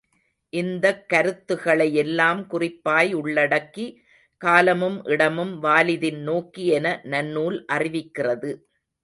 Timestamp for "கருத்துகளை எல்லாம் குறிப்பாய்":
1.09-3.11